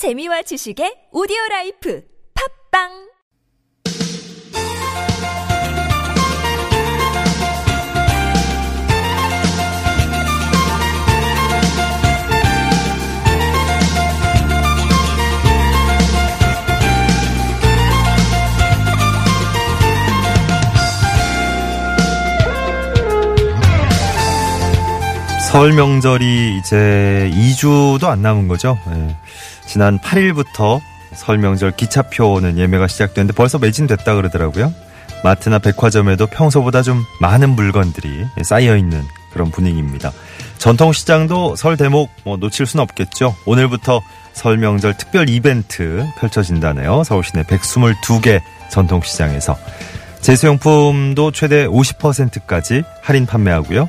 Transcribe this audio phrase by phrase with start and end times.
[0.00, 2.02] 재미와 지식의 오디오 라이프
[2.32, 2.88] 팝빵
[25.50, 28.78] 설 명절이 이제 2주도 안 남은 거죠.
[28.88, 29.14] 예.
[29.70, 30.80] 지난 8일부터
[31.14, 34.74] 설 명절 기차표는 예매가 시작됐는데 벌써 매진됐다 그러더라고요.
[35.22, 40.10] 마트나 백화점에도 평소보다 좀 많은 물건들이 쌓여 있는 그런 분위기입니다.
[40.58, 43.36] 전통시장도 설 대목 뭐 놓칠 수는 없겠죠.
[43.46, 44.02] 오늘부터
[44.32, 47.04] 설 명절 특별 이벤트 펼쳐진다네요.
[47.04, 48.40] 서울시내 122개
[48.72, 49.56] 전통시장에서
[50.20, 53.88] 제수용품도 최대 50%까지 할인 판매하고요.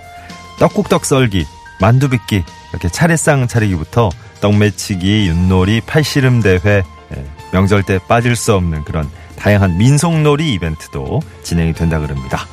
[0.59, 1.43] 떡국떡 썰기,
[1.79, 4.11] 만두 빚기, 이렇게 차례상 차리기부터
[4.41, 6.83] 떡매치기, 윷놀이, 팔씨름 대회,
[7.15, 12.45] 예, 명절 때 빠질 수 없는 그런 다양한 민속놀이 이벤트도 진행이 된다 그럽니다.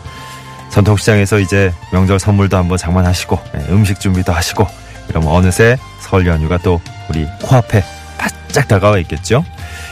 [0.71, 4.67] 전통시장에서 이제 명절 선물도 한번 장만하시고 예, 음식 준비도 하시고
[5.09, 7.83] 이러면 어느새 설 연휴가 또 우리 코앞에
[8.19, 9.45] 바짝 다가와 있겠죠.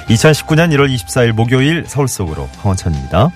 [0.09, 3.31] 2019년 1월 24일 목요일 서울 속으로 황원천입니다.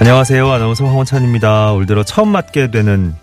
[0.00, 0.50] 안녕하세요.
[0.50, 1.74] 아나운서 황원찬입니다.
[1.74, 3.14] 올 들어 처음 맞게 되는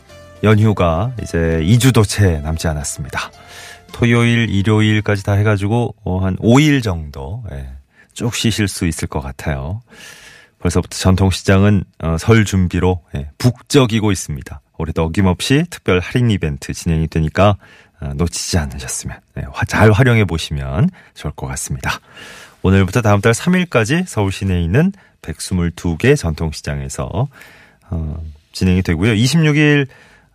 [0.43, 3.31] 연휴가 이제 2주도 채 남지 않았습니다.
[3.93, 7.67] 토요일, 일요일까지 다 해가지고 어, 한 5일 정도 예,
[8.13, 9.81] 쭉 쉬실 수 있을 것 같아요.
[10.59, 14.61] 벌써부터 전통시장은 어, 설 준비로 예, 북적이고 있습니다.
[14.77, 17.57] 올해도 어김없이 특별 할인 이벤트 진행이 되니까
[17.99, 21.99] 어, 놓치지 않으셨으면 예, 잘 활용해 보시면 좋을 것 같습니다.
[22.61, 24.91] 오늘부터 다음 달 3일까지 서울 시내에 있는
[25.33, 27.27] 122개 전통시장에서
[27.89, 29.13] 어, 진행이 되고요.
[29.13, 29.87] 26일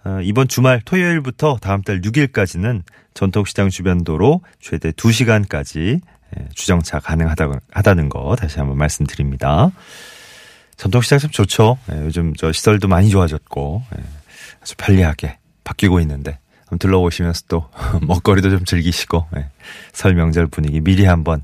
[0.04, 2.82] 어, 이번 주말 토요일부터 다음 달 6일까지는
[3.14, 6.00] 전통시장 주변 도로 최대 2시간까지
[6.36, 9.70] 예, 주정차 가능하다는 거 다시 한번 말씀드립니다.
[10.76, 11.78] 전통시장 참 좋죠.
[11.92, 14.02] 예, 요즘 저 시설도 많이 좋아졌고 예,
[14.60, 17.68] 아주 편리하게 바뀌고 있는데 한번 둘러보시면서 또
[18.02, 19.50] 먹거리도 좀 즐기시고 예,
[19.92, 21.42] 설 명절 분위기 미리 한번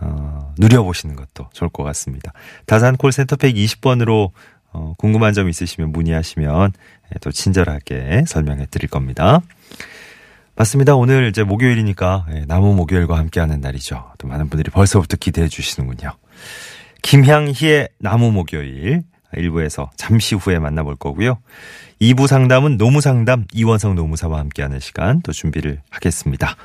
[0.00, 2.32] 어, 누려보시는 것도 좋을 것 같습니다.
[2.66, 4.30] 다산 콜센터 120번으로
[4.72, 6.72] 어, 궁금한 점 있으시면 문의하시면
[7.14, 9.40] 예, 또 친절하게 설명해 드릴 겁니다.
[10.56, 10.94] 맞습니다.
[10.94, 14.12] 오늘 이제 목요일이니까 예, 나무 목요일과 함께하는 날이죠.
[14.18, 16.12] 또 많은 분들이 벌써부터 기대해 주시는군요.
[17.02, 19.02] 김향희의 나무 목요일
[19.36, 21.38] 1부에서 잠시 후에 만나볼 거고요.
[22.00, 26.56] 2부 상담은 노무상담 이원성 노무사와 함께하는 시간 또 준비를 하겠습니다.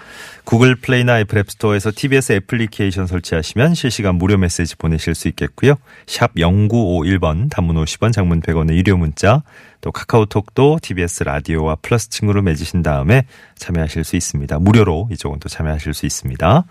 [0.45, 5.75] 구글 플레이나 애플 앱스토어에서 TBS 애플리케이션 설치하시면 실시간 무료 메시지 보내실 수 있겠고요.
[6.07, 9.43] 샵 0951번 단문 50원 장문 100원의 유료 문자
[9.81, 13.25] 또 카카오톡도 TBS 라디오와 플러스 친구로 맺으신 다음에
[13.57, 14.59] 참여하실 수 있습니다.
[14.59, 16.63] 무료로 이쪽은 또 참여하실 수 있습니다.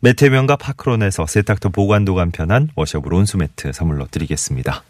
[0.00, 4.82] 매태면과 파크론에서 세탁도 보관도 간편한 washable 온수매트 선물로 드리겠습니다.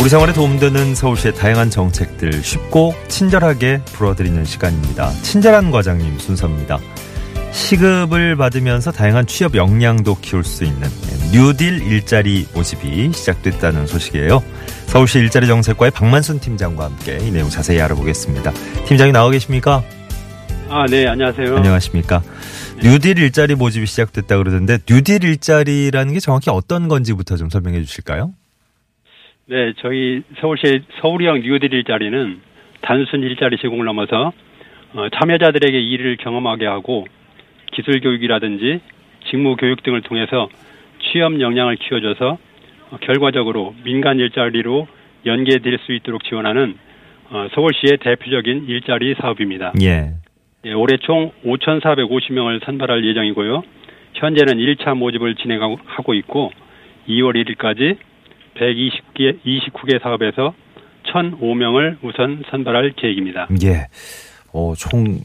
[0.00, 5.10] 우리 생활에 도움되는 서울시의 다양한 정책들 쉽고 친절하게 풀어드리는 시간입니다.
[5.20, 6.78] 친절한 과장님 순서입니다.
[7.52, 10.88] 시급을 받으면서 다양한 취업 역량도 키울 수 있는
[11.34, 14.42] 뉴딜 일자리 모집이 시작됐다는 소식이에요.
[14.86, 18.52] 서울시 일자리 정책과의 박만순 팀장과 함께 이 내용 자세히 알아보겠습니다.
[18.86, 19.82] 팀장이 나와 계십니까?
[20.70, 21.56] 아, 네, 안녕하세요.
[21.56, 22.22] 안녕하십니까?
[22.80, 22.88] 네.
[22.88, 28.32] 뉴딜 일자리 모집이 시작됐다 그러던데 뉴딜 일자리라는 게 정확히 어떤 건지부터 좀 설명해 주실까요?
[29.50, 32.40] 네, 저희 서울시 서울형 뉴딜 일자리는
[32.82, 34.32] 단순 일자리 제공을 넘어서
[34.94, 37.04] 어, 참여자들에게 일을 경험하게 하고
[37.72, 38.80] 기술 교육이라든지
[39.28, 40.48] 직무 교육 등을 통해서
[41.02, 42.38] 취업 역량을 키워줘서
[42.92, 44.86] 어, 결과적으로 민간 일자리로
[45.26, 46.76] 연계될 수 있도록 지원하는
[47.30, 49.72] 어, 서울시의 대표적인 일자리 사업입니다.
[49.82, 50.12] 예.
[50.64, 53.64] 예 올해 총 5,450명을 선발할 예정이고요.
[54.14, 56.52] 현재는 1차 모집을 진행하고 있고
[57.08, 57.96] 2월 1일까지
[58.56, 60.54] 120개, 29개 사업에서
[61.04, 63.48] 1,005명을 우선 선발할 계획입니다.
[63.64, 63.86] 예.
[64.52, 65.20] 어, 총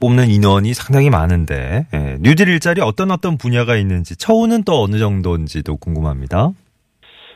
[0.00, 2.16] 뽑는 인원이 상당히 많은데 예.
[2.20, 6.50] 뉴딜 일자리 어떤 어떤 분야가 있는지 처우는 또 어느 정도인지도 궁금합니다.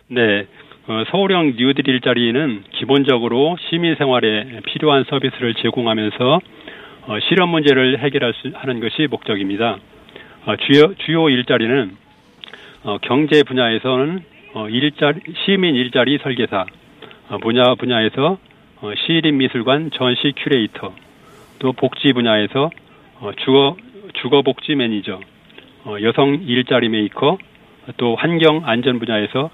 [0.08, 0.46] 네.
[0.86, 6.40] 어, 서울형 뉴딜 일자리는 기본적으로 시민 생활에 필요한 서비스를 제공하면서
[7.06, 9.78] 어, 실업 문제를 해결할 수 하는 것이 목적입니다.
[10.44, 11.96] 어, 주요 주요 일자리는
[12.84, 14.22] 어, 경제 분야에서는 어,
[14.70, 16.66] 일자리, 시민 일자리 설계사,
[17.28, 18.38] 어, 분야 분야에서
[18.80, 20.92] 어, 시립 미술관 전시 큐레이터,
[21.58, 22.70] 또 복지 분야에서
[23.20, 23.76] 어, 주거
[24.14, 25.20] 주거 복지 매니저,
[25.84, 27.38] 어, 여성 일자리 메이커,
[27.96, 29.50] 또 환경 안전 분야에서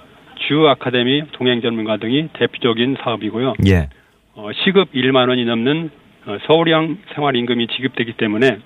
[0.47, 3.55] 주 아카데미 동행 전문가 등이 대표적인 사업이고요.
[3.67, 3.89] 예.
[4.35, 5.91] 어, 시급 1만 원이 넘는
[6.27, 8.59] 어, 서울형 생활임금이 지급되기 때문에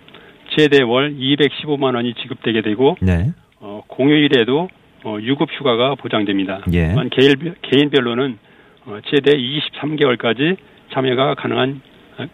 [0.56, 3.32] 최대 월 215만 원이 지급되게 되고 네.
[3.60, 4.68] 어, 공휴일에도
[5.04, 6.60] 어, 유급 휴가가 보장됩니다.
[6.72, 6.94] 예.
[7.10, 8.38] 개인, 개인별로는
[8.86, 10.56] 어, 최대 23개월까지
[10.92, 11.80] 참여가 가능한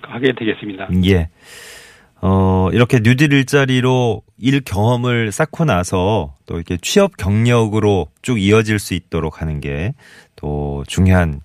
[0.02, 0.88] 하게 되겠습니다.
[1.06, 1.28] 예.
[2.20, 8.94] 어, 이렇게 뉴딜 일자리로 일 경험을 쌓고 나서 또 이렇게 취업 경력으로 쭉 이어질 수
[8.94, 9.92] 있도록 하는 게
[10.40, 11.40] 또 중요한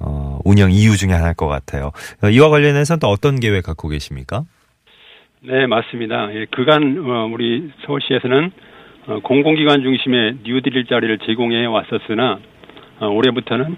[0.00, 1.90] 어, 운영 이유 중에 하나일 것 같아요.
[2.22, 4.44] 어, 이와 관련해서는 또 어떤 계획 갖고 계십니까?
[5.42, 6.34] 네, 맞습니다.
[6.34, 8.67] 예, 그간 어, 우리 서울시에서는 어,
[9.16, 12.38] 공공기관 중심의 뉴딜 일자리를 제공해 왔었으나
[13.00, 13.76] 어, 올해부터는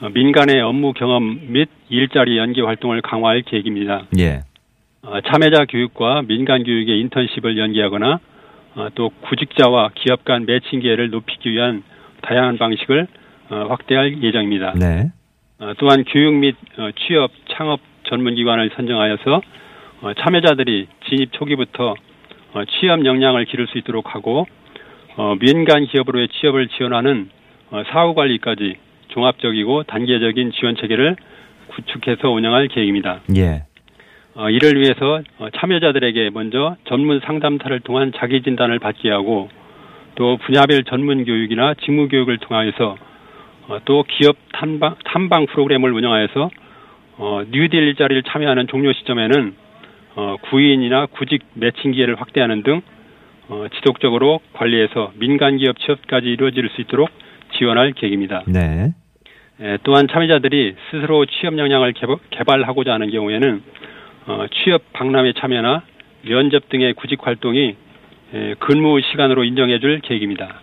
[0.00, 4.04] 어, 민간의 업무 경험 및 일자리 연계 활동을 강화할 계획입니다.
[4.18, 4.42] 예.
[5.02, 8.20] 어, 참여자 교육과 민간 교육의 인턴십을 연계하거나
[8.76, 11.82] 어, 또 구직자와 기업 간 매칭 기회를 높이기 위한
[12.20, 13.08] 다양한 방식을
[13.50, 14.74] 어, 확대할 예정입니다.
[14.78, 15.10] 네.
[15.58, 19.40] 어, 또한 교육 및 어, 취업 창업 전문기관을 선정하여서
[20.02, 21.96] 어, 참여자들이 진입 초기부터
[22.52, 24.46] 어, 취업 역량을 기를 수 있도록 하고
[25.18, 27.28] 어, 민간 기업으로의 취업을 지원하는
[27.72, 28.76] 어, 사후 관리까지
[29.08, 31.16] 종합적이고 단계적인 지원 체계를
[31.66, 33.20] 구축해서 운영할 계획입니다.
[33.36, 33.64] 예.
[34.36, 39.48] 어, 이를 위해서 어, 참여자들에게 먼저 전문 상담사를 통한 자기 진단을 받게 하고
[40.14, 42.96] 또 분야별 전문 교육이나 직무 교육을 통하여서
[43.66, 46.50] 어, 또 기업 탐방, 탐방 프로그램을 운영하여서
[47.16, 49.54] 어, 뉴딜 일자리를 참여하는 종료 시점에는
[50.14, 52.82] 어, 구인이나 구직 매칭 기회를 확대하는 등
[53.48, 57.08] 어, 지속적으로 관리해서 민간 기업 취업까지 이루어질 수 있도록
[57.56, 58.42] 지원할 계획입니다.
[58.46, 58.92] 네.
[59.60, 63.62] 에, 또한 참여자들이 스스로 취업 역량을 개발- 개발하고자 하는 경우에는
[64.26, 65.82] 어, 취업 박람회 참여나
[66.22, 67.74] 면접 등의 구직 활동이
[68.34, 70.60] 에, 근무 시간으로 인정해줄 계획입니다.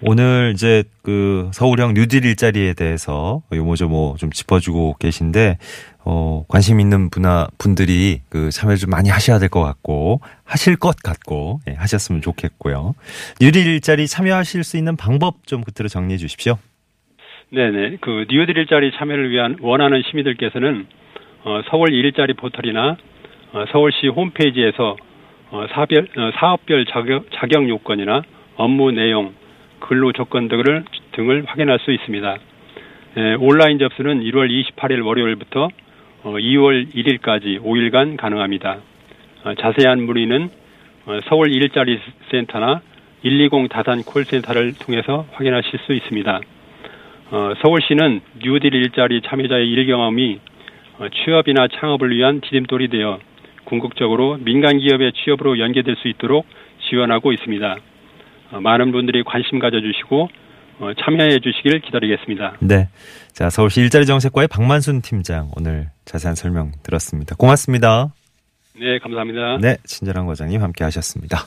[0.00, 5.58] 오늘 이제 그 서울형 뉴딜 일자리에 대해서 요모조모 좀 짚어주고 계신데
[6.04, 10.94] 어 관심 있는 분아 분들이 그 참여 좀 많이 하셔야 될 것 같고 하실 것
[11.02, 12.94] 같고 예, 하셨으면 좋겠고요.
[13.40, 16.58] 뉴딜 일자리 참여하실 수 있는 방법 좀 끝으로 정리해 주십시오.
[17.50, 17.96] 네네.
[18.00, 20.86] 그 뉴딜 일자리 참여를 위한 원하는 시민들께서는
[21.44, 22.96] 어, 서울 일자리 포털이나
[23.52, 24.96] 어, 서울시 홈페이지에서
[25.50, 28.22] 어, 사별, 어, 사업별 자격, 자격 요건이나
[28.56, 29.32] 업무 내용,
[29.80, 32.36] 근로 조건 등을, 등을 확인할 수 있습니다.
[33.16, 35.68] 에, 온라인 접수는 1월 28일 월요일부터
[36.24, 38.78] 어, 2월 1일까지 5일간 가능합니다.
[39.44, 40.50] 어, 자세한 문의는
[41.06, 41.98] 어, 서울 일자리
[42.30, 42.82] 센터나
[43.22, 46.40] 120 다산 콜센터를 통해서 확인하실 수 있습니다.
[47.30, 50.38] 어, 서울시는 뉴딜 일자리 참여자의 일 경험이
[50.98, 53.18] 어, 취업이나 창업을 위한 디딤돌이 되어
[53.64, 56.46] 궁극적으로 민간 기업의 취업으로 연계될 수 있도록
[56.88, 57.76] 지원하고 있습니다.
[58.50, 60.28] 어, 많은 분들이 관심 가져주시고
[60.80, 62.58] 어, 참여해 주시길 기다리겠습니다.
[62.60, 62.88] 네.
[63.32, 67.34] 자, 서울시 일자리 정책과의 박만순 팀장 오늘 자세한 설명 들었습니다.
[67.36, 68.12] 고맙습니다.
[68.78, 69.58] 네, 감사합니다.
[69.60, 71.38] 네, 친절한 과장님 함께 하셨습니다.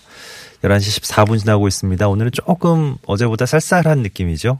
[0.64, 2.08] 11시 14분 지나고 있습니다.
[2.10, 4.60] 오늘은 조금 어제보다 쌀쌀한 느낌이죠.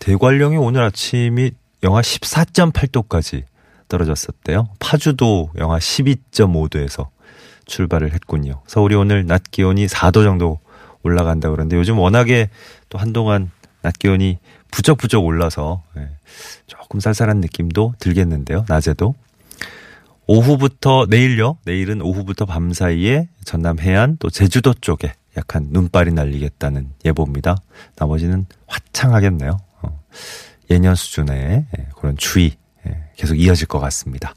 [0.00, 1.52] 대관령이 오늘 아침이
[1.84, 3.44] 영하 14.8도까지
[3.88, 4.70] 떨어졌었대요.
[4.80, 7.08] 파주도 영하 12.5도에서
[7.66, 8.62] 출발을 했군요.
[8.66, 10.58] 서울이 오늘 낮 기온이 4도 정도
[11.04, 12.50] 올라간다 그러는데 요즘 워낙에
[12.88, 13.50] 또 한동안
[13.82, 14.38] 낮 기온이
[14.70, 16.08] 부쩍부쩍 올라서 예,
[16.66, 18.64] 조금 쌀쌀한 느낌도 들겠는데요.
[18.66, 19.14] 낮에도.
[20.26, 21.58] 오후부터 내일요.
[21.66, 27.56] 내일은 오후부터 밤 사이에 전남 해안 또 제주도 쪽에 약한 눈발이 날리겠다는 예보입니다.
[27.96, 29.58] 나머지는 화창하겠네요.
[29.82, 30.00] 어,
[30.70, 32.54] 예년 수준의 예, 그런 추위
[32.86, 34.34] 예, 계속 이어질 것 같습니다.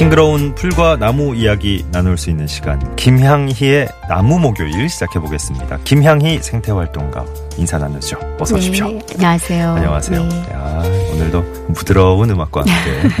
[0.00, 5.78] 싱그러운 풀과 나무 이야기 나눌 수 있는 시간 김향희의 나무 목요일 시작해 보겠습니다.
[5.84, 7.26] 김향희 생태활동가
[7.58, 8.16] 인사 나누죠.
[8.40, 8.88] 어서 오십시오.
[8.88, 9.68] 네, 안녕하세요.
[9.72, 10.24] 안녕하세요.
[10.26, 10.36] 네.
[10.54, 13.14] 야, 오늘도 부드러운 음악과 함께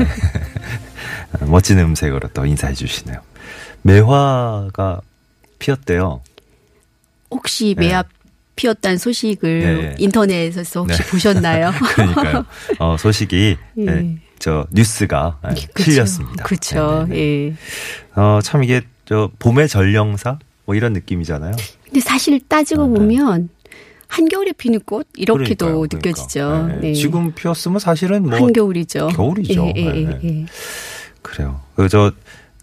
[1.44, 3.20] 멋진 음색으로 또 인사해 주시네요.
[3.82, 5.02] 매화가
[5.58, 6.22] 피었대요.
[7.30, 7.88] 혹시 네.
[7.88, 8.04] 매화
[8.56, 9.94] 피었다는 소식을 네.
[9.98, 11.08] 인터넷에서 혹시 네.
[11.10, 11.72] 보셨나요?
[11.92, 12.46] 그러니까요.
[12.78, 14.29] 어, 소식이 예.
[14.40, 16.44] 예, 저 뉴스가 예, 실렸습니다.
[16.44, 17.06] 그렇죠.
[17.08, 17.16] 네네네.
[17.16, 17.54] 예.
[18.20, 21.54] 어, 참 이게 저 봄의 전령사 뭐 이런 느낌이잖아요.
[21.84, 22.94] 근데 사실 따지고 아, 네.
[22.94, 23.48] 보면
[24.08, 26.48] 한겨울에 피는 꽃 이렇게도 그러니까요, 느껴지죠.
[26.48, 26.74] 그러니까.
[26.76, 26.88] 네.
[26.88, 26.94] 네.
[26.94, 29.08] 지금 피었으면 사실은 뭐 한겨울이죠.
[29.08, 29.66] 겨울이죠.
[29.66, 30.20] 예, 예, 네, 예, 네.
[30.24, 30.46] 예.
[31.22, 31.60] 그래요.
[31.76, 32.12] 그저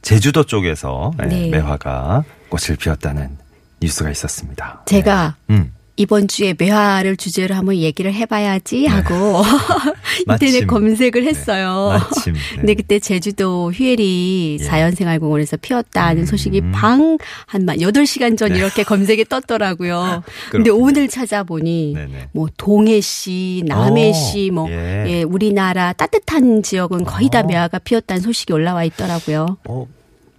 [0.02, 1.50] 제주도 쪽에서 예, 네.
[1.50, 3.38] 매화가 꽃을 피웠다는
[3.82, 4.82] 뉴스가 있었습니다.
[4.86, 5.56] 제가 네.
[5.56, 5.74] 음.
[5.98, 9.42] 이번 주에 매화를 주제로 한번 얘기를 해봐야지 하고
[10.22, 10.60] 인터넷 네.
[10.62, 10.68] 마침.
[10.68, 12.00] 검색을 했어요.
[12.00, 12.34] 마침.
[12.34, 12.40] 네.
[12.56, 14.64] 근데 그때 제주도 휴에리 예.
[14.64, 16.26] 자연생활공원에서 피었다는 음.
[16.26, 20.24] 소식이 방한 8시간 전 이렇게 검색에 떴더라고요.
[20.52, 20.76] 근데 네.
[20.76, 22.30] 오늘 찾아보니 네네.
[22.32, 25.06] 뭐 동해시, 남해시 오, 뭐 예.
[25.08, 27.44] 예, 우리나라 따뜻한 지역은 거의 다 어.
[27.44, 29.58] 매화가 피었다는 소식이 올라와 있더라고요.
[29.68, 29.88] 어,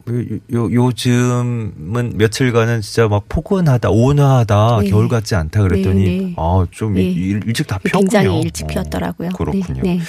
[0.08, 4.90] 요, 요, 요즘은 며칠간은 진짜 막 포근하다, 온화하다, 네.
[4.90, 6.34] 겨울 같지 않다 그랬더니, 네, 네.
[6.36, 7.02] 아, 좀 네.
[7.02, 8.08] 일, 일찍 다 피었군요.
[8.10, 9.30] 굉장히 일찍 어, 피었더라고요.
[9.30, 9.82] 그렇군요.
[9.82, 10.00] 네, 네.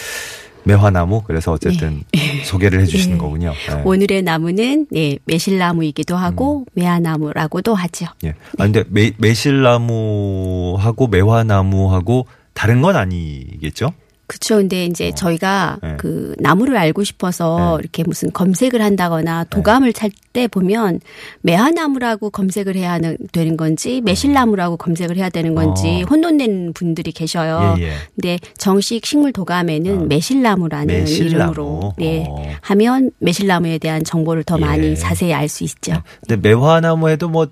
[0.64, 2.04] 매화나무, 그래서 어쨌든
[2.46, 3.22] 소개를 해주시는 네.
[3.22, 3.54] 거군요.
[3.68, 3.82] 네.
[3.86, 8.08] 오늘의 나무는 네, 매실나무이기도 하고 매화나무라고도 하죠.
[8.24, 8.30] 예.
[8.58, 13.94] 아, 근데 매, 매실나무하고 매화나무하고 다른 건 아니겠죠?
[14.30, 14.58] 그렇죠.
[14.58, 15.96] 근데 이제 저희가 네.
[15.98, 17.82] 그 나무를 알고 싶어서 네.
[17.82, 21.00] 이렇게 무슨 검색을 한다거나 도감을 찰 때 보면
[21.42, 26.08] 매화나무라고 검색을 해야 하는 되는 건지 매실나무라고 검색을 해야 되는 건지 어.
[26.08, 27.76] 혼돈된 분들이 계셔요.
[27.80, 27.94] 예, 예.
[28.14, 30.06] 근데 정식 식물 도감에는 어.
[30.06, 31.36] 매실나무라는 매실나무.
[31.36, 32.44] 이름으로 예, 어.
[32.62, 34.62] 하면 매실나무에 대한 정보를 더 예.
[34.62, 35.94] 많이 자세히 알 수 있죠.
[36.28, 37.48] 근데 매화나무에도 뭐,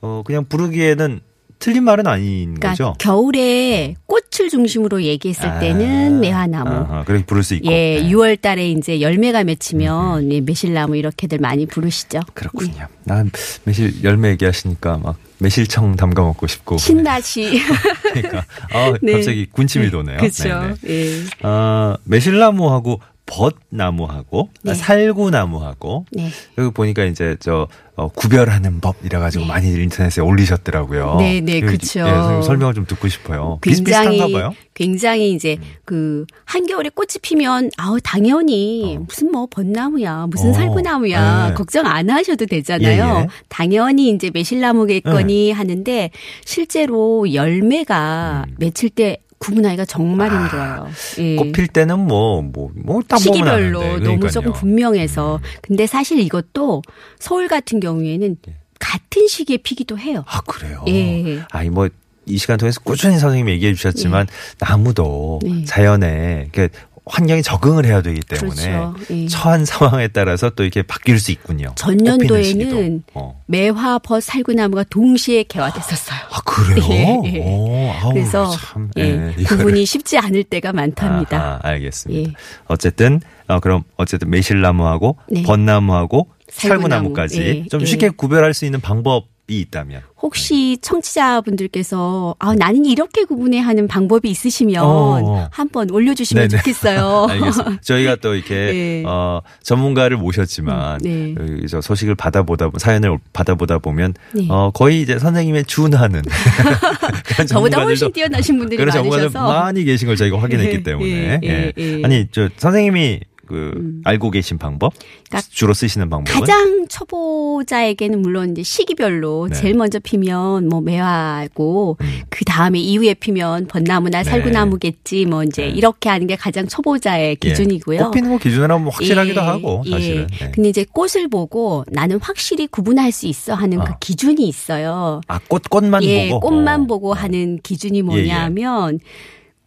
[0.00, 1.20] 어, 그냥 부르기에는
[1.58, 2.94] 틀린 말은 아닌 그러니까 거죠?
[2.98, 6.70] 겨울에 꽃을 중심으로 얘기했을 때는 매화나무.
[6.70, 7.66] 아, 그렇게 부를 수 있고.
[7.70, 8.10] 예, 네.
[8.10, 12.20] 6월 달에 이제 열매가 맺히면 예, 매실나무 이렇게들 많이 부르시죠.
[12.34, 12.86] 그렇군요.
[13.04, 13.30] 난
[13.64, 16.78] 매실 열매 얘기하시니까 막 매실청 담가 먹고 싶고.
[16.78, 17.60] 신맛이.
[18.12, 19.12] 그러니까 아, 네.
[19.12, 20.18] 갑자기 군침이 도네요.
[20.18, 20.74] 그렇죠.
[20.86, 21.22] 예.
[21.42, 24.74] 아, 매실나무하고 벚나무하고 네.
[24.74, 26.30] 살구나무하고 네.
[26.58, 31.16] 여기 보니까 이제 저 어, 구별하는 법 이래 가지고 많이 인터넷에 올리셨더라고요.
[31.18, 32.00] 네, 네, 그쵸.
[32.00, 33.58] 예, 설명을 좀 듣고 싶어요.
[33.62, 34.54] 굉장히 비슷비슷한가 봐요.
[34.74, 35.56] 굉장히 이제
[35.86, 40.52] 그 한겨울에 꽃이 피면 아우 당연히 무슨 뭐 벚나무야 무슨 어.
[40.52, 41.54] 살구나무야 네.
[41.54, 43.16] 걱정 안 하셔도 되잖아요.
[43.18, 43.28] 예, 예.
[43.48, 46.10] 당연히 이제 매실나무겠거니 하는데
[46.44, 48.54] 실제로 열매가 음.
[48.58, 50.88] 맺힐 때 구분하기가 정말 힘들어요.
[51.18, 51.36] 예.
[51.36, 53.98] 꽃필 때는 뭐 뭐 뭐딱 보면 시기별로.
[54.00, 54.24] 너무.
[54.26, 54.30] 음.
[54.30, 56.82] 조금 분명해서 근데 사실 이것도
[57.18, 58.36] 서울 같은 경우에는
[58.78, 60.24] 같은 시기에 피기도 해요.
[60.26, 60.84] 아 그래요.
[60.88, 61.40] 예.
[61.50, 61.90] 아니 뭐이
[62.36, 64.26] 시간 통해서 꾸준히 선생님이 얘기해 주셨지만
[64.58, 65.64] 나무도 네.
[65.64, 66.68] 자연에 이렇게
[67.08, 68.94] 환경에 적응을 해야 되기 때문에 그렇죠.
[69.10, 69.28] 예.
[69.28, 71.68] 처한 상황에 따라서 또 이렇게 바뀔 수 있군요.
[71.76, 73.04] 전년도에는.
[73.14, 73.40] 어.
[73.46, 76.18] 매화, 벗, 살구나무가 동시에 개화됐었어요.
[76.32, 77.22] 아 그래요?
[77.26, 77.38] 예, 예.
[77.38, 81.38] 오, 아우, 그래서 참, 예, 이거를- 구분이 쉽지 않을 때가 많답니다.
[81.38, 82.30] 아하, 알겠습니다.
[82.30, 82.34] 예.
[82.66, 85.42] 어쨌든 어, 그럼 어쨌든 매실나무하고 네.
[85.44, 86.82] 벚나무하고 살구나무.
[86.82, 87.84] 살구나무까지 예, 좀 예.
[87.86, 90.02] 쉽게 구별할 수 있는 방법이 있다면.
[90.20, 95.48] 혹시 청취자분들께서 아 나는 이렇게 구분해 하는 방법이 있으시면 어.
[95.52, 96.62] 한번 올려주시면 네네.
[96.62, 97.26] 좋겠어요.
[97.30, 97.80] 알겠습니다.
[97.82, 99.04] 저희가 또 이렇게 예.
[99.06, 101.34] 어, 전문가를 모셨지만 네.
[101.68, 104.46] 저 소식을 받아보다 보- 사연을 받아보다 보면 네.
[104.48, 106.22] 어, 거의 이제 선생님의 준하는
[107.48, 111.72] 저보다 훨씬 뛰어나신 분들이 그런 많으셔서 많이 계신 걸 저희가 확인했기 예, 때문에 예, 예,
[111.76, 111.98] 예.
[111.98, 112.02] 예.
[112.04, 114.92] 아니 저 선생님이 그 알고 계신 방법
[115.28, 119.54] 그러니까 주로 쓰시는 방법은 가장 초보자에게는 물론 이제 시기별로 네.
[119.54, 122.20] 제일 먼저 피면 뭐 매화고 음.
[122.28, 124.24] 그 다음에 이후에 피면 벚나무나 네.
[124.24, 125.68] 살구나무겠지 뭐 이제 네.
[125.68, 127.34] 이렇게 하는 게 가장 초보자의 예.
[127.34, 128.04] 기준이고요.
[128.04, 130.46] 꽃 피는 거 기준으로 하면 확실하기도 예, 하고 사실은 예.
[130.46, 130.50] 예.
[130.50, 133.96] 근데 이제 꽃을 보고 나는 확실히 구분할 수 있어 하는 그 어.
[134.00, 135.20] 기준이 있어요.
[135.28, 136.48] 아, 꽃, 꽃만 예, 보고?
[136.48, 136.86] 꽃만 어.
[136.86, 138.02] 보고 하는 기준이 예, 예.
[138.02, 139.00] 뭐냐면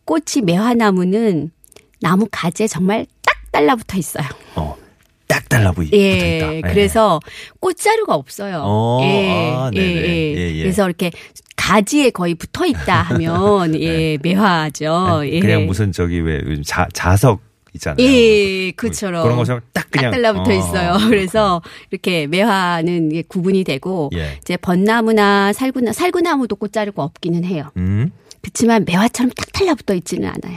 [0.05, 1.51] 꽃이 매화나무는
[2.01, 3.18] 나무 가지에 정말 딱
[3.51, 4.25] 달라붙어 있어요.
[4.55, 4.75] 어,
[5.27, 6.69] 딱 달라붙어 예, 있다.
[6.69, 7.19] 그래서
[7.59, 8.61] 꽃자루가 없어요.
[8.65, 9.79] 어, 예, 아, 예.
[9.79, 10.35] 예.
[10.35, 10.61] 예, 예.
[10.63, 11.11] 그래서 이렇게
[11.55, 15.21] 가지에 거의 붙어 있다 하면 예, 매화죠.
[15.25, 15.29] 예.
[15.31, 15.39] 네.
[15.39, 17.41] 그냥 무슨 저기 왜 요즘 자, 자석
[17.75, 18.03] 있잖아요.
[18.03, 19.23] 예, 그처럼.
[19.23, 20.97] 그런 것처럼 딱 그냥 딱 달라붙어 어, 있어요.
[21.09, 24.37] 그래서 이렇게 매화는 이게 구분이 되고 예.
[24.41, 27.69] 이제 벚나무나 살구나 살구나무도 꽃자루가 없기는 해요.
[27.77, 28.11] 음.
[28.41, 30.55] 그렇지만 매화처럼 딱 달라붙어 있지는 않아요.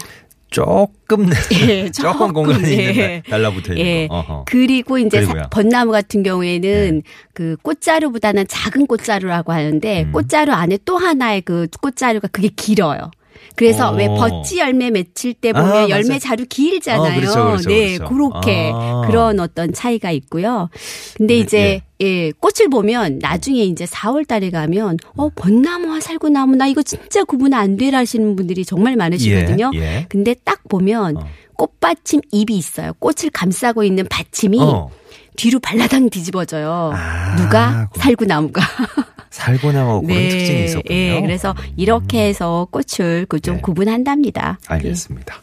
[0.53, 1.29] 조금
[1.69, 3.23] 예, 조금 공간이 예.
[3.29, 4.07] 달라붙어 있는 예.
[4.09, 4.19] 거.
[4.19, 4.45] 어허.
[4.47, 5.43] 그리고 이제 그리고요.
[5.43, 7.03] 사- 벚나무 같은 경우에는
[7.35, 10.13] 그 꽃자루보다는 작은 꽃자루라고 하는데 음.
[10.13, 13.11] 꽃자루 안에 또 하나의 그 꽃자루가 그게 길어요.
[13.57, 13.95] 그래서 어.
[13.95, 15.89] 왜 버찌 열매 맺힐 때 아, 보면 맞아요.
[15.91, 17.13] 열매 자루 길잖아요.
[17.13, 18.15] 어, 그렇죠, 그렇죠, 네, 그렇죠.
[18.15, 19.03] 그렇게 아.
[19.07, 20.69] 그런 어떤 차이가 있고요.
[21.17, 26.67] 근데 네, 이제 예, 꽃을 보면 나중에 이제 4월 달에 가면 어, 벚나무와 살구나무 나
[26.67, 29.71] 이거 진짜 구분 안 되라 하시는 분들이 정말 많으시거든요.
[29.75, 30.07] 예, 예.
[30.09, 31.27] 근데 딱 보면 어.
[31.57, 32.93] 꽃받침 잎이 있어요.
[32.99, 34.91] 꽃을 감싸고 있는 받침이 어.
[35.37, 36.93] 뒤로 발라당 뒤집어져요.
[36.95, 38.61] 아, 누가 그- 살구나무가
[39.33, 40.95] 살고나무 그런 특징이 있었군요.
[40.95, 43.61] 예, 그래서 이렇게 해서 꽃을 그좀 네.
[43.63, 44.59] 구분한답니다.
[44.69, 45.37] 알겠습니다.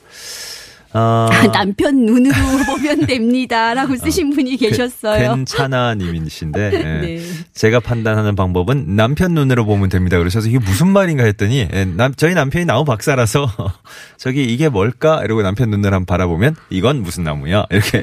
[0.93, 1.47] 어, 예.
[1.53, 2.33] 남편 눈으로
[2.65, 5.35] 보면 됩니다라고 쓰신 분이 계셨어요.
[5.35, 6.77] 괜찮아 님이신데 예.
[6.79, 7.21] 네.
[7.53, 10.17] 제가 판단하는 방법은 남편 눈으로 보면 됩니다.
[10.17, 13.47] 그러셔서 이게 무슨 말인가 했더니 예, 남, 저희 남편이 나무 박사라서
[14.17, 18.01] 저기 이게 뭘까 이러고 남편 눈을 한번 바라보면 이건 무슨 나무야 이렇게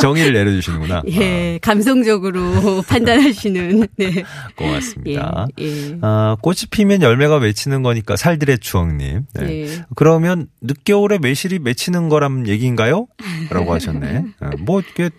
[0.00, 1.02] 정의를 내려주시는구나.
[1.10, 3.86] 예, 감성적으로 판단하시는.
[3.96, 4.24] 네.
[4.24, 5.46] 아, 고맙습니다.
[5.60, 5.98] 예, 예.
[6.02, 9.26] 아, 꽃이 피면 열매가 맺히는 거니까 살들의 추억님.
[9.34, 9.66] 네.
[9.66, 9.84] 예.
[9.94, 13.06] 그러면 늦겨울에 매실이 맺히는 거란 얘기인가요?
[13.50, 14.24] 라고 하셨네.
[14.40, 15.10] 어, 뭐 이게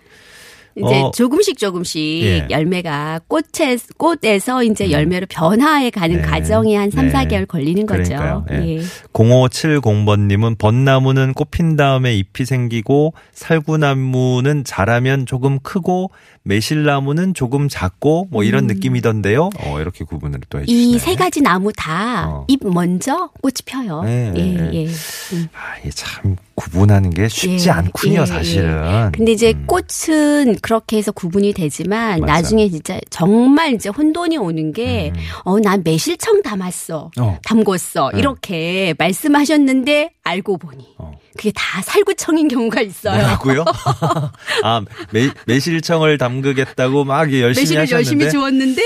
[0.78, 2.42] 이제 어, 조금씩 조금씩 예.
[2.42, 2.48] 음.
[2.52, 6.22] 열매가 꽃에 꽃에서 이제 열매로 변화해 가는 네.
[6.22, 7.14] 과정이 한 3, 네.
[7.14, 8.46] 4개월 걸리는 거죠.
[8.52, 8.78] 예.
[8.78, 8.82] 예.
[9.12, 16.12] 0570번 님은 벚나무는 꽃핀 다음에 잎이 생기고 살구나무는 자라면 조금 크고
[16.48, 19.50] 매실나무는 조금 작고 뭐 이런 느낌이던데요.
[19.60, 20.86] 어, 이렇게 구분을 또 해주시네.
[20.86, 20.96] 음.
[20.96, 22.46] 이세 가지 나무 다 어.
[22.48, 24.04] 잎 먼저 꽃이 펴요.
[24.04, 24.72] 네, 예, 네.
[24.74, 24.86] 예.
[24.86, 25.48] 음.
[25.54, 29.12] 아, 이게 참 구분하는 게 쉽지 예, 않군요, 예, 사실은.
[29.12, 29.68] 근데 이제 음.
[29.68, 32.34] 꽃은 그렇게 해서 구분이 되지만 맞아요.
[32.34, 35.22] 나중에 진짜 정말 이제 혼돈이 오는 게, 음.
[35.44, 37.12] 어, 난 매실청 담았어.
[37.20, 37.40] 어.
[37.46, 38.14] 담궜어.
[38.14, 38.20] 네.
[38.20, 40.96] 이렇게 말씀하셨는데 알고 보니.
[40.98, 41.12] 어.
[41.38, 43.14] 그게 다 살구청인 경우가 있어요.
[43.22, 43.66] 뭐라고요?
[44.64, 48.82] 아, 매, 매실청을 담그겠다고 막 열심히 매실을 하셨는데 열심히 주었는데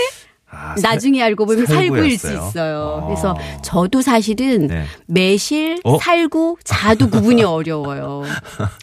[0.54, 2.28] 아, 살- 나중에 알고 보면 살구일 수?
[2.28, 3.00] 있어요.
[3.02, 3.08] 어.
[3.08, 4.84] 그래서 저도 사실은 네.
[5.08, 5.98] 매실, 어?
[5.98, 8.24] 살구, 자두 구분이 어려워요.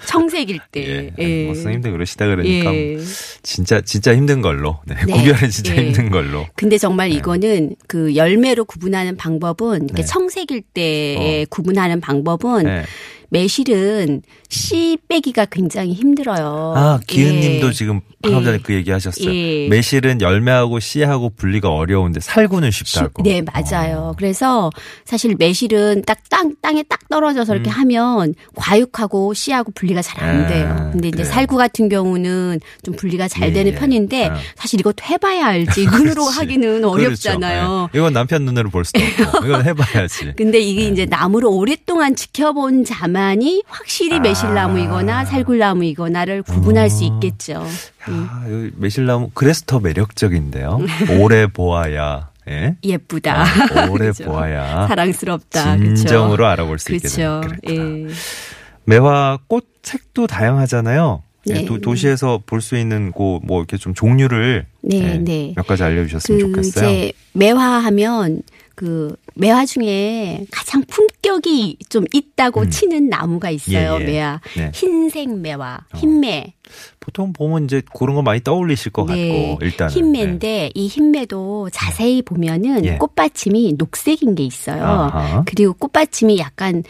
[0.06, 1.12] 청색일 때.
[1.18, 1.44] 예.
[1.44, 2.96] 뭐 선생님도 그러시다 그러니까 예.
[3.42, 4.78] 진짜 진짜 힘든 걸로.
[4.86, 4.94] 네.
[5.06, 5.12] 네.
[5.12, 5.84] 구별은 진짜 예.
[5.84, 6.46] 힘든 걸로.
[6.56, 10.04] 근데 정말 이거는 그 열매로 구분하는 방법은 네.
[10.04, 12.84] 청색일 때 구분하는 방법은 네.
[13.30, 16.72] 매실은 씨 빼기가 굉장히 힘들어요.
[16.76, 17.72] 아, 기은님도 예.
[17.72, 18.44] 지금 방금 예.
[18.44, 19.32] 전에 그 얘기 하셨어요.
[19.32, 19.68] 예.
[19.68, 23.22] 매실은 열매하고 씨하고 분리가 어려운데 살구는 쉽다고.
[23.22, 24.14] 네, 맞아요.
[24.16, 24.70] 그래서
[25.04, 30.44] 사실 매실은 딱 땅, 땅에 딱 떨어져서 이렇게 하면 과육하고 씨하고 분리가 잘안 음.
[30.44, 30.88] 아, 돼요.
[30.92, 31.32] 근데 이제 그래요.
[31.32, 33.76] 살구 같은 경우는 좀 분리가 잘 예, 되는 예.
[33.76, 34.36] 편인데 아.
[34.56, 35.86] 사실 이것도 해봐야 알지.
[35.92, 36.28] 눈으로.
[36.28, 37.60] 하기는 어렵잖아요.
[37.62, 37.90] 그렇죠.
[37.94, 37.98] 예.
[37.98, 39.46] 이건 남편 눈으로 볼 수도 없고.
[39.48, 40.32] 이건 해봐야지.
[40.36, 44.20] 근데 이게 이제 나무를 오랫동안 지켜본 자만 이 확실히 아.
[44.20, 47.64] 매실나무이거나 살굴나무이거나를 구분할 수 있겠죠.
[48.06, 50.78] 아, 이 매실나무 그래서 더 매력적인데요.
[51.20, 52.30] 오래 보아야.
[52.48, 52.76] 예.
[52.82, 53.42] 예쁘다.
[53.42, 54.24] 아, 오래 그죠.
[54.24, 54.86] 보아야.
[54.86, 55.76] 사랑스럽다.
[55.76, 56.46] 진정으로 그쵸?
[56.46, 57.40] 알아볼 수 있게 그렇죠.
[57.42, 58.08] 되는 그랬구나.
[58.10, 58.14] 예.
[58.84, 61.22] 매화 꽃색도 다양하잖아요.
[61.48, 61.64] 예, 네.
[61.66, 65.52] 도, 도시에서 볼 수 있는 그뭐 이렇게 좀 종류를 네, 예, 네.
[65.56, 66.90] 몇 가지 알려주셨으면 그 좋겠어요.
[66.90, 68.42] 이제 매화하면
[68.74, 72.70] 그 매화 중에 가장 품격이 좀 있다고 음.
[72.70, 73.98] 치는 나무가 있어요.
[74.00, 74.04] 예, 예.
[74.04, 74.40] 매화.
[74.56, 74.70] 네.
[74.74, 75.96] 흰색 매화, 어.
[75.96, 76.54] 흰매.
[76.98, 79.28] 보통 보면 이제 그런 거 많이 떠올리실 것 네.
[79.28, 82.98] 같고 일단은 흰매인데 이 흰매도 자세히 보면은 예.
[82.98, 84.82] 꽃받침이 녹색인 게 있어요.
[84.82, 85.44] 아하.
[85.46, 86.82] 그리고 꽃받침이 약간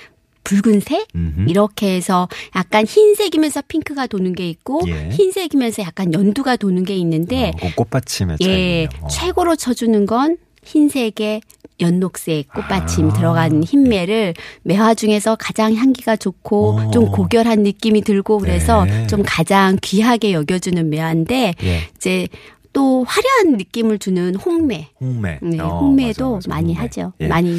[0.44, 1.50] 붉은색 음흠.
[1.50, 5.11] 이렇게 해서 약간 흰색이면서 핑크가 도는 게 있고 예.
[5.11, 9.04] 흰색이면서 약간 연두가 도는 게 있는데 어, 그 꽃받침의 예, 차이군요.
[9.04, 9.08] 어.
[9.08, 11.42] 최고로 쳐주는 건 흰색의
[11.80, 13.12] 연녹색 꽃받침 아.
[13.12, 16.90] 들어간 흰매를 매화 중에서 가장 향기가 좋고 어.
[16.90, 19.06] 좀 고결한 느낌이 들고 그래서 네.
[19.06, 21.80] 좀 가장 귀하게 여겨주는 매화인데 예.
[21.96, 22.28] 이제
[22.72, 24.88] 또 화려한 느낌을 주는 홍매.
[25.00, 25.38] 홍매.
[25.42, 26.48] 네, 어, 홍매도 맞아, 맞아.
[26.50, 26.80] 많이 홍매.
[26.86, 27.12] 하죠.
[27.20, 27.26] 예.
[27.28, 27.56] 많이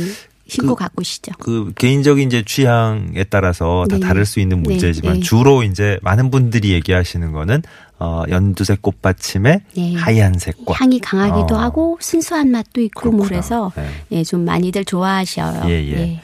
[0.47, 1.31] 신고 그- 가꾸시죠.
[1.39, 3.99] 그 개인적인 이제 취향에 따라서 다 네.
[4.01, 5.19] 다를 수 있는 네, 문제지만 네.
[5.19, 7.61] 주로 이제 많은 분들이 얘기하시는 거는
[7.99, 9.93] 어 연두색 꽃받침에 네.
[9.95, 10.79] 하얀색 꽃.
[10.79, 11.59] 향이 강하기도 어.
[11.59, 13.17] 하고 순수한 맛도 있고.
[13.17, 13.87] 그래서 네.
[14.19, 15.69] 예, 좀 많이들 좋아하셔요.
[15.69, 16.21] 예, 예.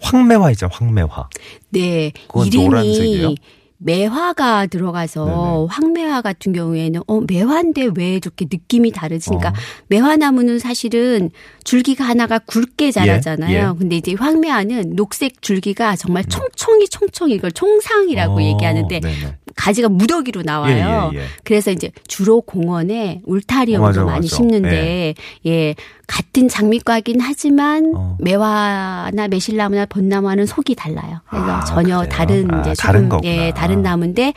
[0.00, 1.28] 황매화이죠, 황매화.
[1.70, 3.18] 네, 그건 노란색이에요?
[3.18, 3.36] 이름이
[3.78, 5.66] 매화가 들어가서 네네.
[5.68, 9.28] 황매화 같은 경우에는 어 매화인데 왜 이렇게 느낌이 다르지?
[9.28, 9.52] 그러니까 어.
[9.88, 11.30] 매화나무는 사실은
[11.64, 13.74] 줄기가 하나가 굵게 자라잖아요.
[13.74, 13.78] 예.
[13.78, 19.36] 근데 이제 황매화는 녹색 줄기가 정말 총총이 총총이 이걸 총상이라고 어, 얘기하는데 네네.
[19.56, 21.10] 가지가 무더기로 나와요.
[21.14, 21.26] 예, 예, 예.
[21.42, 24.36] 그래서 이제 주로 공원에 울타리용으로 어, 많이 맞아.
[24.36, 25.14] 심는데
[25.46, 25.74] 예
[26.06, 28.16] 같은 장미과긴 하지만 어.
[28.20, 31.20] 매화나 매실나무나 벚나무와는 속이 달라요.
[31.28, 32.08] 그래서 아, 전혀 그래요?
[32.08, 33.28] 다른 아, 이제 다른 거구나.
[33.32, 34.34] 예 다른 나무인데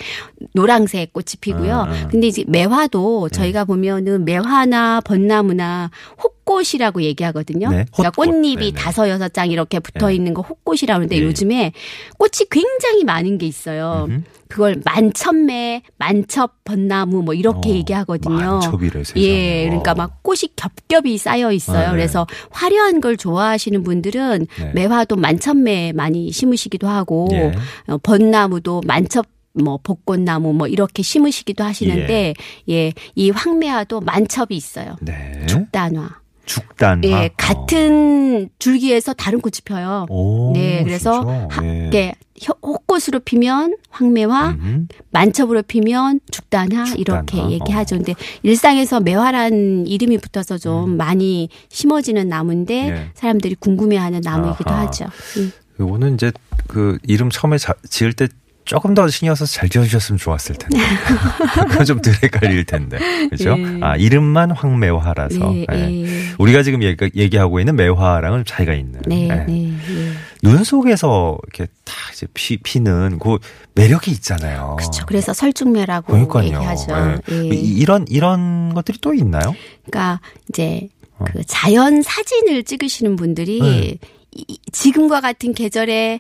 [0.54, 1.86] 노랑색 꽃이 피고요.
[1.90, 2.08] 음, 음.
[2.10, 5.92] 근데 이제 매화도 저희가 보면은 매화나 벚나무나
[6.24, 7.70] 혹 꽃이라고 얘기하거든요.
[7.70, 8.10] 네, 그러니까.
[8.12, 8.72] 꽃잎이 네네.
[8.74, 10.16] 다섯 여섯 장 이렇게 붙어 네.
[10.16, 11.22] 있는 거 혹꽃이라고 하는데 예.
[11.22, 11.74] 요즘에
[12.18, 14.08] 꽃이 굉장히 많은 게 있어요.
[14.10, 14.24] 음흠.
[14.48, 18.36] 그걸 만천매, 만첩 벚나무 뭐 이렇게 어, 얘기하거든요.
[18.36, 19.24] 만첩이래, 세상에.
[19.24, 19.96] 예, 그러니까 와.
[19.96, 21.78] 막 꽃이 겹겹이 쌓여 있어요.
[21.78, 21.92] 아, 네.
[21.92, 24.72] 그래서 화려한 걸 좋아하시는 분들은 네.
[24.74, 27.52] 매화도 만천매 많이 심으시기도 하고 예.
[27.88, 32.34] 어, 벚나무도 만첩 뭐 벚꽃나무 뭐 이렇게 심으시기도 하시는데
[32.70, 34.96] 예, 이 황매화도 만첩이 있어요.
[35.02, 35.46] 네.
[35.48, 36.10] 죽단화.
[36.50, 37.02] 죽단화.
[37.08, 40.08] 예, 같은 줄기에서 다른 꽃이 펴요.
[40.10, 41.22] 오, 네, 그래서?
[41.50, 41.90] 하- 예.
[41.94, 44.88] 예, 혀- 꽃으로 피면 황매화, 음.
[45.12, 46.96] 만첩으로 피면 죽단화 죽단화.
[46.98, 47.50] 이렇게 어.
[47.52, 47.98] 얘기하죠.
[47.98, 52.96] 근데 일상에서 매화란 이름이 붙어서 좀 많이 심어지는 나무인데 음.
[52.96, 53.10] 예.
[53.14, 54.86] 사람들이 궁금해하는 나무이기도 아하.
[54.88, 55.06] 하죠.
[55.38, 55.52] 음.
[55.80, 56.32] 요거는 이제
[56.68, 58.28] 그 이름 처음에 자- 지을 때
[58.70, 60.78] 조금 더 신경 써서 잘 지어주셨으면 좋았을 텐데.
[61.70, 63.00] 그건 좀덜 헷갈릴 텐데.
[63.30, 63.56] 그죠?
[63.58, 63.80] 예.
[63.82, 65.40] 아, 이름만 황매화라서.
[65.52, 66.06] 네, 예.
[66.06, 66.34] 예.
[66.38, 69.02] 우리가 지금 얘기, 얘기 하고 있는 매화랑은 차이가 있는.
[69.08, 69.34] 네, 예.
[69.46, 70.12] 네, 예.
[70.44, 73.40] 눈 속에서 이렇게 딱 이제 피, 피는 그
[73.74, 74.76] 매력이 있잖아요.
[74.78, 75.04] 그렇죠.
[75.08, 76.46] 그래서 설중매라고 그러니까요.
[76.46, 77.22] 얘기하죠.
[77.32, 77.36] 예.
[77.36, 77.48] 예.
[77.56, 79.56] 이- 이런 이런 것들이 또 있나요?
[79.90, 81.26] 그러니까 이제 어.
[81.26, 83.98] 그 자연 사진을 찍으시는 분들이 네.
[84.36, 86.20] 이- 지금과 같은 계절에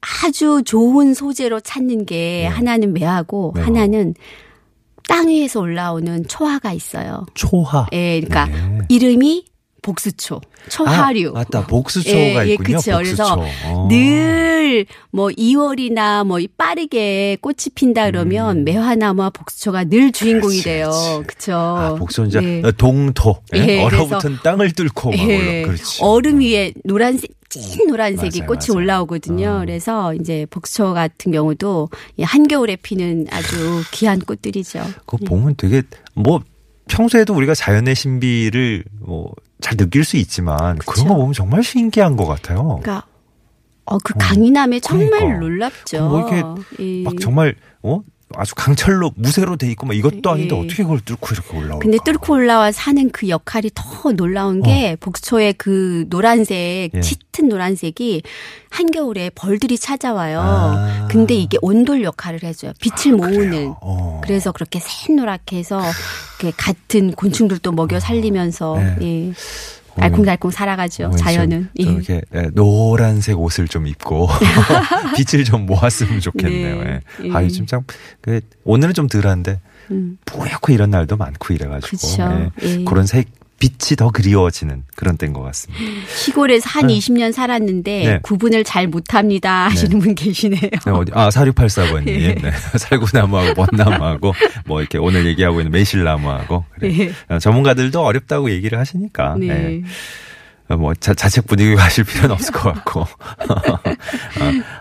[0.00, 3.62] 아주 좋은 소재로 찾는 게 하나는 매화고 네.
[3.62, 4.14] 하나는
[5.08, 7.24] 땅 위에서 올라오는 초화가 있어요.
[7.34, 7.86] 초화.
[7.92, 8.78] 예, 그러니까 네.
[8.88, 9.44] 이름이
[9.88, 11.30] 복수초, 초하류.
[11.30, 11.66] 아, 맞다.
[11.66, 12.76] 복수초가 예, 예, 있군요.
[12.76, 12.92] 그쵸.
[12.92, 12.96] 복수초.
[12.98, 13.88] 그래서 어.
[13.90, 20.62] 늘뭐 2월이나 뭐 빠르게 꽃이 핀다 그러면 매화나무와 복수초가 늘 주인공이 음.
[20.62, 21.24] 그렇지, 돼요.
[21.26, 22.72] 그쵸 아, 복수는 이제 네.
[22.72, 23.36] 동토.
[23.54, 23.66] 예?
[23.66, 25.66] 예, 얼어붙은 땅을 뚫고 막 예, 올라.
[25.68, 26.02] 그렇지.
[26.02, 28.76] 얼음 위에 노란색 찐 노란색이 맞아요, 꽃이 맞아요.
[28.76, 29.48] 올라오거든요.
[29.48, 29.60] 어.
[29.60, 34.80] 그래서 이제 복초 같은 경우도 이 한겨울에 피는 아주 귀한 꽃들이죠.
[35.06, 35.80] 그거 보면 되게
[36.14, 36.42] 뭐
[36.88, 42.26] 평소에도 우리가 자연의 신비를 뭐 잘 느낄 수 있지만 그런 거 보면 정말 신기한 것
[42.26, 42.78] 같아요.
[42.82, 43.06] 그러니까
[43.84, 45.38] 어, 그 강인함에 정말 그러니까.
[45.40, 46.08] 놀랍죠.
[46.08, 48.02] 뭐 이렇게 이- 막 정말 어
[48.36, 50.60] 아주 강철로 무쇠로 돼 있고 막 이것도 아닌데 예.
[50.60, 51.78] 어떻게 그걸 뚫고 이렇게 올라올까?
[51.78, 56.98] 근데 뚫고 올라와 사는 그 역할이 더 놀라운 게 복초의 그 노란색 어.
[56.98, 57.00] 예.
[57.00, 58.22] 짙은 노란색이
[58.70, 60.40] 한겨울에 벌들이 찾아와요.
[60.42, 61.08] 아.
[61.10, 62.72] 근데 이게 온돌 역할을 해줘요.
[62.80, 63.50] 빛을 모으는.
[63.50, 63.76] 그래요?
[63.80, 64.20] 어.
[64.22, 65.80] 그래서 그렇게 새노랗게 해서
[66.56, 68.96] 같은 곤충들도 먹여 살리면서 네.
[69.02, 69.32] 예.
[70.00, 71.06] 알콩달콩 살아가죠.
[71.06, 71.68] 어머니 자연은.
[71.76, 71.96] 좀, 좀 예.
[71.96, 74.28] 이렇게 예, 노란색 옷을 좀 입고
[75.16, 76.82] 빛을 좀 모았으면 좋겠네요.
[76.82, 77.00] 네.
[77.22, 77.26] 예.
[77.26, 77.32] 예.
[77.32, 77.82] 아, 요즘 참
[78.20, 80.18] 그, 오늘은 좀 덜한데 음.
[80.24, 82.50] 뿌옇고 이런 날도 많고 이래가지고 그쵸.
[82.62, 82.84] 예.
[82.84, 83.28] 그런 색
[83.58, 85.82] 빛이 더 그리워지는 그런 때인 것 같습니다.
[86.14, 86.94] 시골에서 한 네.
[86.94, 88.20] 20년 살았는데 네.
[88.22, 90.60] 구분을 잘 못합니다 하시는 분 계시네요.
[90.60, 92.08] 네, 어디, 아, 4684번님.
[92.08, 92.34] 예.
[92.34, 92.52] 네.
[92.78, 96.64] 살구나무하고 번나무하고, 뭐, 이렇게 오늘 얘기하고 있는 매실나무하고.
[96.74, 96.98] 그래.
[96.98, 97.34] 예.
[97.34, 99.36] 어, 전문가들도 어렵다고 얘기를 하시니까.
[99.38, 99.82] 네.
[100.70, 100.74] 예.
[100.74, 103.00] 어, 뭐, 자, 자책 분위기 가실 필요는 없을 것 같고.
[103.00, 103.06] 어,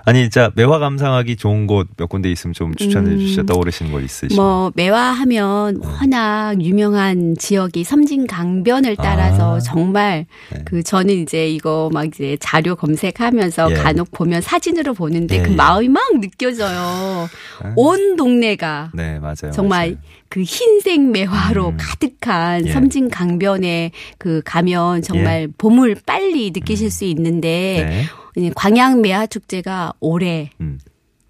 [0.06, 3.20] 아니, 진짜, 매화 감상하기 좋은 곳 몇 군데 있으면 좀 추천해 음.
[3.20, 3.46] 주시죠.
[3.46, 4.36] 떠오르시는 곳 있으시면.
[4.36, 9.60] 뭐 매화하면 워낙 유명한 지역이 섬진 강변을 따라서 아.
[9.60, 10.62] 정말 네.
[10.66, 13.76] 그 저는 이제 이거 막 이제 자료 검색하면서 예.
[13.76, 15.56] 간혹 보면 사진으로 보는데 예, 그 예.
[15.56, 17.28] 마음이 막 느껴져요.
[17.64, 17.74] 아.
[17.76, 19.52] 온 동네가 네, 맞아요.
[19.54, 19.98] 정말 맞아요.
[20.30, 21.78] 그 흰색 매화로 음.
[21.80, 22.72] 가득한 예.
[22.74, 28.42] 섬진 강변에 그 가면 정말 봄을 빨리 느끼실 수 있는데 음.
[28.42, 28.52] 네.
[28.56, 30.80] 광양 매화 축제가 올해 음.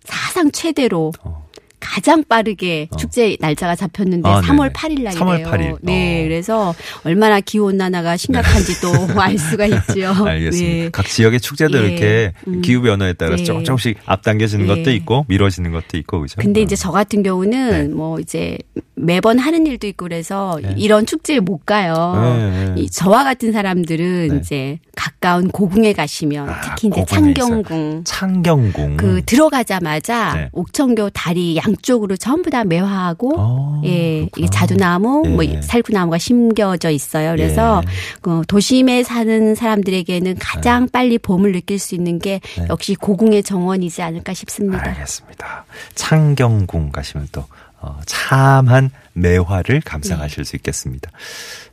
[0.03, 1.46] 사상 최대로 어.
[1.79, 4.73] 가장 빠르게 축제 날짜가 잡혔는데 아, 3월 네네.
[4.73, 5.11] 8일 날이래요.
[5.11, 5.77] 3월 8일.
[5.81, 6.23] 네, 어.
[6.23, 10.13] 그래서 얼마나 기후 온난화가 심각한지도 알 수가 있죠.
[10.25, 10.83] 알겠습니다.
[10.83, 10.89] 네.
[10.91, 11.87] 각 지역의 축제도 예.
[11.87, 12.61] 이렇게 음.
[12.61, 13.43] 기후 변화에 따라서 네.
[13.43, 14.75] 조금 조금씩 앞당겨지는 네.
[14.75, 16.35] 것도 있고 미뤄지는 것도 있고 그죠?
[16.41, 16.63] 근데 어.
[16.63, 17.93] 이제 저 같은 경우는 네.
[17.93, 18.57] 뭐 이제
[18.95, 20.73] 매번 하는 일도 있고 그래서 네.
[20.77, 21.93] 이런 축제에 못 가요.
[22.21, 22.81] 네, 네.
[22.81, 24.37] 이 저와 같은 사람들은 네.
[24.37, 28.97] 이제 가까운 고궁에 가시면 아, 특히 이제 고궁에 창경궁 창경궁.
[28.97, 30.49] 그 들어가자마자 네.
[30.51, 34.47] 옥천교 다리 양 쪽으로 전부 다 매화하고 어, 예, 그렇구나.
[34.49, 35.29] 자두나무, 예.
[35.29, 37.31] 뭐 살구나무가 심겨져 있어요.
[37.31, 37.89] 그래서 예.
[38.21, 42.65] 그 도심에 사는 사람들에게는 가장 빨리 봄을 느낄 수 있는 게 네.
[42.69, 44.83] 역시 고궁의 정원이지 않을까 싶습니다.
[44.89, 45.65] 알겠습니다.
[45.95, 47.45] 창경궁 가시면 또
[47.79, 51.11] 어, 참한 매화를 감상하실 수 있겠습니다.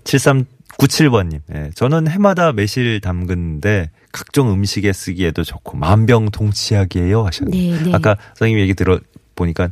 [0.05, 7.77] 7397번님, 예, 저는 해마다 매실 담근데 각종 음식에 쓰기에도 좋고 만병통치약이에요 하셨네요.
[7.77, 7.93] 네, 네.
[7.93, 9.01] 아까 선생님 얘기 들어
[9.35, 9.71] 보니까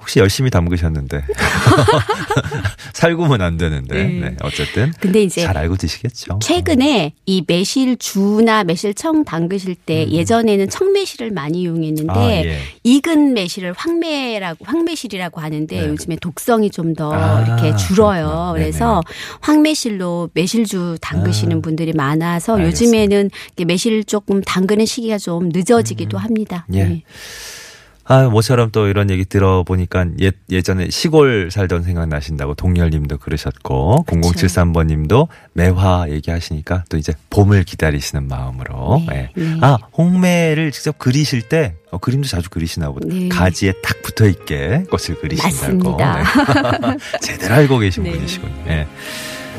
[0.00, 1.22] 혹시 열심히 담그셨는데
[2.92, 4.20] 살구면 안 되는데 네.
[4.20, 6.38] 네, 어쨌든 근데 이제 잘 알고 드시겠죠.
[6.40, 12.18] 최근에 이 매실주나 매실청 담그실 때 예전에는 청매실을 많이 이용했는데 음.
[12.18, 12.58] 아, 예.
[12.84, 15.88] 익은 매실을 황매라고 황매실이라고 하는데 네.
[15.88, 18.26] 요즘에 독성이 좀더 아, 이렇게 줄어요.
[18.26, 18.52] 그렇구나.
[18.52, 19.02] 그래서
[19.40, 23.02] 황매실로 매실주 담그시는 아, 분들이 많아서 알겠습니다.
[23.02, 23.30] 요즘에는
[23.66, 26.66] 매실 조금 담그는 시기가 좀 늦어지기도 합니다.
[26.72, 26.84] 예.
[26.84, 27.02] 네.
[28.08, 34.04] 아, 모처럼 또 이런 얘기 들어보니까 예, 예전에 시골 살던 생각 나신다고 동열 님도 그러셨고,
[34.06, 39.02] 0073번 님도 매화 얘기하시니까 또 이제 봄을 기다리시는 마음으로.
[39.08, 39.40] 네, 예.
[39.40, 39.58] 네.
[39.60, 43.08] 아, 홍매를 직접 그리실 때, 어, 그림도 자주 그리시나 보다.
[43.08, 43.28] 네.
[43.28, 45.96] 가지에 딱 붙어 있게 꽃을 그리신다고.
[45.96, 46.06] 네.
[47.20, 48.12] 제대로 알고 계신 네.
[48.12, 48.54] 분이시군요.
[48.68, 48.86] 예.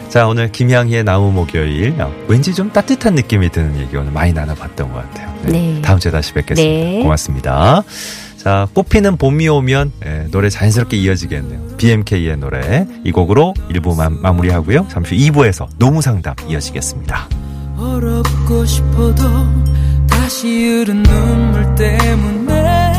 [0.07, 1.99] 자, 오늘 김향희의 나무 목요일.
[1.99, 5.37] 어, 왠지 좀 따뜻한 느낌이 드는 얘기 오늘 많이 나눠봤던 것 같아요.
[5.43, 5.81] 네.
[5.81, 6.61] 다음 주에 다시 뵙겠습니다.
[6.63, 7.03] 네.
[7.03, 7.83] 고맙습니다.
[8.47, 11.75] 자, 꽃피는 봄이 오면 예, 노래 자연스럽게 이어지겠네요.
[11.75, 14.87] BMK의 노래 이 곡으로 1부만 마무리하고요.
[14.89, 17.27] 잠시 후 2부에서 노무상담 이어지겠습니다.
[17.77, 19.23] 어렵고 싶어도
[20.09, 22.93] 다시 흐른 눈물 때문에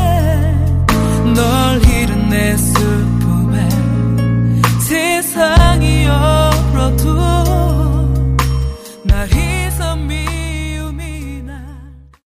[1.35, 3.69] 널 잃은 내 슬픔에
[4.81, 7.38] 세상이 얼어도